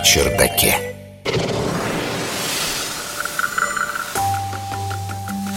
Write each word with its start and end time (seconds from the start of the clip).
чердаке. 0.00 0.76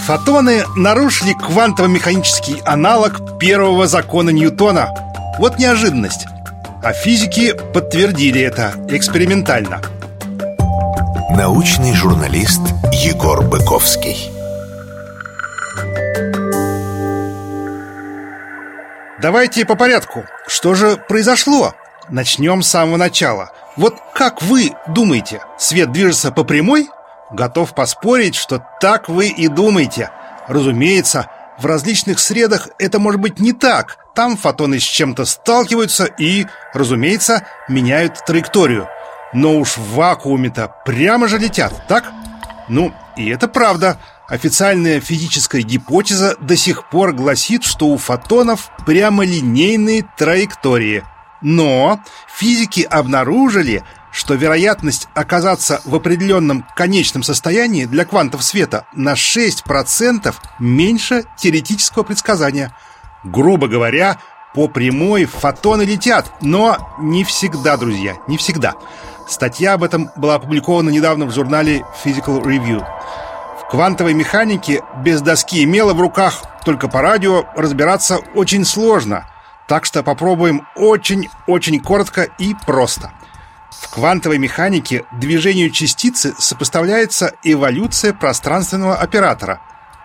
Фотоны 0.06 0.64
нарушили 0.76 1.34
квантово-механический 1.34 2.62
аналог 2.66 3.38
первого 3.40 3.88
закона 3.88 4.30
Ньютона. 4.30 4.94
Вот 5.38 5.60
неожиданность. 5.60 6.28
А 6.82 6.94
физики 6.94 7.54
подтвердили 7.74 8.40
это 8.42 8.74
экспериментально. 8.90 9.82
Научный 11.30 11.94
журналист 11.94 12.62
Егор 12.94 13.44
Быковский. 13.44 14.32
Давайте 19.22 19.66
по 19.66 19.76
порядку. 19.76 20.26
Что 20.48 20.74
же 20.74 20.96
произошло? 20.96 21.74
Начнем 22.10 22.62
с 22.62 22.70
самого 22.70 22.98
начала. 22.98 23.52
Вот 23.76 23.96
как 24.14 24.42
вы 24.42 24.72
думаете, 24.88 25.42
свет 25.58 25.92
движется 25.92 26.32
по 26.32 26.44
прямой? 26.44 26.90
Готов 27.32 27.76
поспорить, 27.76 28.36
что 28.36 28.64
так 28.80 29.10
вы 29.10 29.28
и 29.28 29.50
думаете. 29.50 30.12
Разумеется, 30.48 31.30
в 31.60 31.66
различных 31.66 32.20
средах 32.20 32.70
это 32.80 33.00
может 33.00 33.20
быть 33.20 33.40
не 33.40 33.52
так. 33.52 33.98
Там 34.16 34.38
фотоны 34.38 34.80
с 34.80 34.84
чем-то 34.84 35.26
сталкиваются 35.26 36.06
и, 36.06 36.46
разумеется, 36.74 37.46
меняют 37.68 38.24
траекторию. 38.26 38.88
Но 39.34 39.58
уж 39.58 39.78
в 39.78 39.96
вакууме-то 39.96 40.74
прямо 40.86 41.28
же 41.28 41.38
летят, 41.38 41.88
так? 41.90 42.06
Ну, 42.70 42.94
и 43.18 43.30
это 43.30 43.50
правда. 43.50 43.98
Официальная 44.30 45.02
физическая 45.02 45.62
гипотеза 45.62 46.36
до 46.40 46.56
сих 46.56 46.90
пор 46.90 47.12
гласит, 47.12 47.64
что 47.64 47.88
у 47.88 47.98
фотонов 47.98 48.72
прямолинейные 48.86 50.06
траектории. 50.18 51.04
Но 51.42 52.00
физики 52.28 52.82
обнаружили, 52.82 53.84
что 54.12 54.34
вероятность 54.34 55.08
оказаться 55.14 55.82
в 55.86 55.94
определенном 55.94 56.66
конечном 56.76 57.24
состоянии 57.24 57.86
для 57.86 58.06
квантов 58.06 58.44
света 58.44 58.88
на 58.94 59.14
6% 59.14 60.34
меньше 60.60 61.26
теоретического 61.38 62.04
предсказания. 62.04 62.76
Грубо 63.24 63.68
говоря, 63.68 64.18
по 64.56 64.68
прямой 64.68 65.26
фотоны 65.26 65.84
летят, 65.84 66.32
но 66.42 66.96
не 67.00 67.24
всегда, 67.24 67.78
друзья, 67.78 68.16
не 68.28 68.38
всегда. 68.38 68.74
Статья 69.28 69.74
об 69.74 69.84
этом 69.84 70.10
была 70.16 70.36
опубликована 70.36 70.90
недавно 70.90 71.26
в 71.26 71.32
журнале 71.32 71.86
Physical 72.04 72.42
Review. 72.42 72.84
В 73.62 73.70
квантовой 73.70 74.14
механике 74.14 74.82
без 75.04 75.22
доски 75.22 75.62
и 75.62 75.66
мела 75.66 75.94
в 75.94 76.02
руках, 76.02 76.42
только 76.66 76.88
по 76.88 77.02
радио, 77.02 77.46
разбираться 77.56 78.18
очень 78.34 78.66
сложно. 78.66 79.28
Так 79.68 79.86
что 79.86 80.04
попробуем 80.04 80.66
очень-очень 80.76 81.82
коротко 81.82 82.24
и 82.38 82.56
просто– 82.66 83.12
в 83.82 83.90
квантовой 83.90 84.38
механике 84.38 85.06
движению 85.12 85.70
частицы 85.70 86.34
сопоставляется 86.38 87.34
эволюция 87.44 88.14
пространственного 88.14 88.96
оператора 88.96 89.62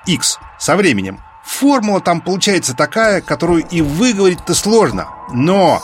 x 0.06 0.38
со 0.58 0.76
временем. 0.76 1.20
Формула 1.44 2.00
там 2.00 2.20
получается 2.20 2.74
такая, 2.74 3.20
которую 3.20 3.66
и 3.66 3.80
выговорить-то 3.80 4.54
сложно. 4.54 5.08
Но 5.32 5.82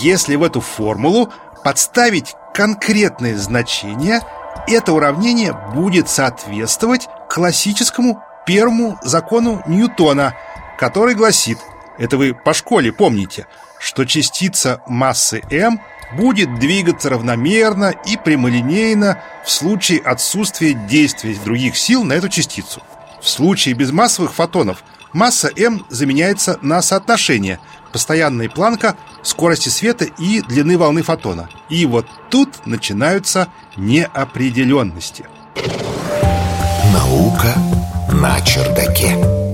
если 0.00 0.36
в 0.36 0.42
эту 0.42 0.60
формулу 0.60 1.32
подставить 1.62 2.34
конкретное 2.54 3.36
значение, 3.36 4.20
это 4.66 4.92
уравнение 4.92 5.52
будет 5.74 6.08
соответствовать 6.08 7.08
классическому 7.28 8.22
первому 8.46 8.98
закону 9.02 9.62
Ньютона, 9.66 10.34
который 10.78 11.14
гласит, 11.14 11.58
это 11.98 12.16
вы 12.16 12.34
по 12.34 12.54
школе 12.54 12.92
помните, 12.92 13.46
что 13.78 14.04
частица 14.04 14.80
массы 14.86 15.42
m 15.50 15.80
будет 16.16 16.58
двигаться 16.58 17.10
равномерно 17.10 17.92
и 18.06 18.16
прямолинейно 18.16 19.22
в 19.44 19.50
случае 19.50 20.00
отсутствия 20.00 20.74
действия 20.74 21.36
других 21.44 21.76
сил 21.76 22.04
на 22.04 22.12
эту 22.14 22.28
частицу. 22.28 22.82
В 23.20 23.28
случае 23.28 23.74
безмассовых 23.74 24.34
фотонов 24.34 24.84
масса 25.12 25.50
m 25.56 25.84
заменяется 25.88 26.58
на 26.62 26.82
соотношение 26.82 27.58
постоянная 27.92 28.48
планка 28.48 28.96
скорости 29.22 29.68
света 29.68 30.04
и 30.04 30.42
длины 30.42 30.76
волны 30.78 31.02
фотона. 31.02 31.48
И 31.68 31.86
вот 31.86 32.06
тут 32.30 32.66
начинаются 32.66 33.48
неопределенности. 33.76 35.24
Наука 36.92 37.54
на 38.12 38.40
чердаке. 38.42 39.45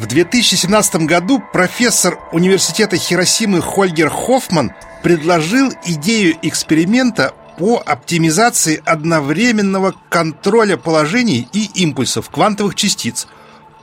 В 0.00 0.06
2017 0.06 1.02
году 1.04 1.42
профессор 1.52 2.18
университета 2.32 2.96
Хиросимы 2.96 3.60
Хольгер 3.60 4.08
Хоффман 4.08 4.72
предложил 5.02 5.70
идею 5.84 6.36
эксперимента 6.40 7.34
по 7.58 7.82
оптимизации 7.84 8.82
одновременного 8.86 9.94
контроля 10.08 10.78
положений 10.78 11.48
и 11.52 11.66
импульсов 11.82 12.30
квантовых 12.30 12.76
частиц. 12.76 13.26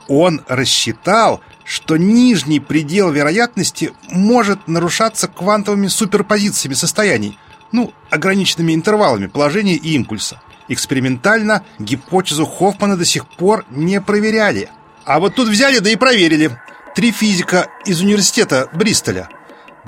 Он 0.08 0.42
рассчитал, 0.48 1.40
что 1.62 1.96
нижний 1.96 2.58
предел 2.58 3.12
вероятности 3.12 3.92
может 4.10 4.66
нарушаться 4.66 5.28
квантовыми 5.28 5.86
суперпозициями 5.86 6.74
состояний, 6.74 7.38
ну, 7.70 7.92
ограниченными 8.10 8.74
интервалами 8.74 9.28
положения 9.28 9.76
и 9.76 9.94
импульса. 9.94 10.42
Экспериментально 10.66 11.64
гипотезу 11.78 12.44
Хоффмана 12.44 12.96
до 12.96 13.04
сих 13.04 13.24
пор 13.28 13.64
не 13.70 14.00
проверяли– 14.00 14.68
а 15.08 15.20
вот 15.20 15.34
тут 15.34 15.48
взяли, 15.48 15.78
да 15.78 15.88
и 15.88 15.96
проверили. 15.96 16.50
Три 16.94 17.12
физика 17.12 17.68
из 17.86 18.02
университета 18.02 18.68
Бристоля. 18.74 19.30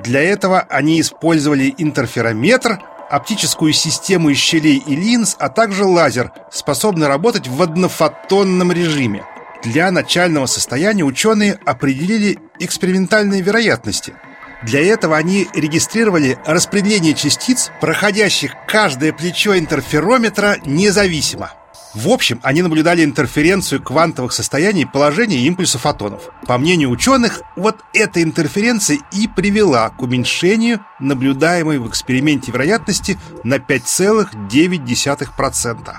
Для 0.03 0.23
этого 0.23 0.61
они 0.61 0.99
использовали 0.99 1.75
интерферометр, 1.77 2.81
оптическую 3.11 3.75
систему 3.75 4.31
из 4.31 4.39
щелей 4.39 4.79
и 4.79 4.97
линз, 4.97 5.37
а 5.39 5.51
также 5.51 5.85
лазер, 5.85 6.33
способный 6.51 7.07
работать 7.07 7.49
в 7.49 7.61
однофотонном 7.61 8.73
режиме. 8.73 9.23
Для 9.63 9.91
начального 9.91 10.47
состояния 10.47 11.05
ученые 11.05 11.59
определили 11.67 12.39
экспериментальные 12.59 13.43
вероятности. 13.43 14.15
Для 14.63 14.83
этого 14.83 15.19
они 15.19 15.49
регистрировали 15.53 16.39
распределение 16.47 17.13
частиц, 17.13 17.71
проходящих 17.83 18.53
каждое 18.67 19.13
плечо 19.13 19.59
интерферометра 19.59 20.57
независимо. 20.65 21.60
В 21.95 22.09
общем, 22.09 22.41
они 22.43 22.63
наблюдали 22.63 23.05
интерференцию 23.05 23.83
квантовых 23.83 24.33
состояний 24.33 24.87
положения 24.87 25.41
импульса 25.41 25.79
фотонов. 25.79 26.31
По 26.47 26.57
мнению 26.57 26.89
ученых, 26.91 27.43
вот 27.57 27.79
эта 27.93 28.23
интерференция 28.23 29.01
и 29.13 29.27
привела 29.27 29.91
к 29.91 30.01
уменьшению 30.01 30.87
наблюдаемой 31.01 31.79
в 31.79 31.89
эксперименте 31.89 32.53
вероятности 32.53 33.19
на 33.43 33.57
5,9%. 33.57 35.95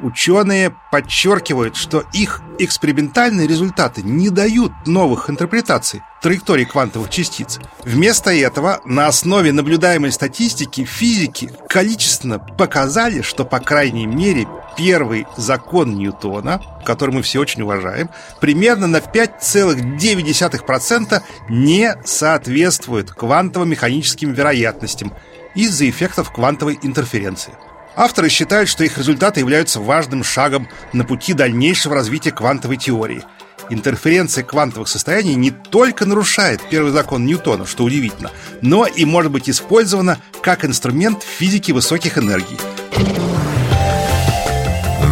Ученые 0.00 0.76
подчеркивают, 0.92 1.74
что 1.74 2.04
их 2.12 2.40
экспериментальные 2.58 3.48
результаты 3.48 4.02
не 4.02 4.30
дают 4.30 4.70
новых 4.86 5.28
интерпретаций 5.28 6.02
траектории 6.22 6.64
квантовых 6.64 7.10
частиц. 7.10 7.58
Вместо 7.84 8.32
этого 8.32 8.80
на 8.84 9.08
основе 9.08 9.50
наблюдаемой 9.52 10.12
статистики 10.12 10.84
физики 10.84 11.50
количественно 11.68 12.38
показали, 12.38 13.22
что 13.22 13.44
по 13.44 13.58
крайней 13.58 14.06
мере 14.06 14.46
первый 14.76 15.26
закон 15.36 15.96
Ньютона, 15.96 16.62
который 16.84 17.12
мы 17.14 17.22
все 17.22 17.40
очень 17.40 17.62
уважаем, 17.62 18.08
примерно 18.40 18.86
на 18.86 18.98
5,9% 18.98 21.22
не 21.48 21.96
соответствует 22.04 23.10
квантово-механическим 23.10 24.32
вероятностям 24.32 25.12
из-за 25.56 25.90
эффектов 25.90 26.32
квантовой 26.32 26.78
интерференции. 26.82 27.54
Авторы 27.98 28.28
считают, 28.28 28.68
что 28.68 28.84
их 28.84 28.96
результаты 28.96 29.40
являются 29.40 29.80
важным 29.80 30.22
шагом 30.22 30.68
на 30.92 31.04
пути 31.04 31.32
дальнейшего 31.32 31.96
развития 31.96 32.30
квантовой 32.30 32.76
теории. 32.76 33.24
Интерференция 33.70 34.44
квантовых 34.44 34.86
состояний 34.86 35.34
не 35.34 35.50
только 35.50 36.06
нарушает 36.06 36.60
первый 36.70 36.92
закон 36.92 37.26
Ньютона, 37.26 37.66
что 37.66 37.82
удивительно, 37.82 38.30
но 38.62 38.86
и 38.86 39.04
может 39.04 39.32
быть 39.32 39.50
использована 39.50 40.18
как 40.42 40.64
инструмент 40.64 41.24
физики 41.24 41.72
высоких 41.72 42.18
энергий. 42.18 42.56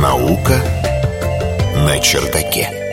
Наука 0.01 0.55
на 1.75 1.99
чердаке. 1.99 2.86